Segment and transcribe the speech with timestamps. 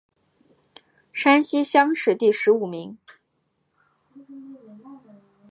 [1.13, 2.97] 山西乡试第十五名。